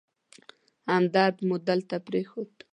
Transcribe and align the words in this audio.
همدرد 0.91 1.37
مو 1.47 1.55
دلته 1.67 1.95
پرېښود. 2.07 2.51